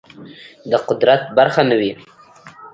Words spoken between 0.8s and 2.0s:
قدرت برخه نه وي